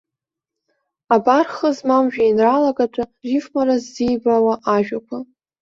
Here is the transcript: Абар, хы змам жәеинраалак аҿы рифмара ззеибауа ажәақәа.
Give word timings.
Абар, 1.15 1.45
хы 1.57 1.69
змам 1.77 2.05
жәеинраалак 2.13 2.77
аҿы 2.85 3.03
рифмара 3.29 3.75
ззеибауа 3.83 4.53
ажәақәа. 4.75 5.17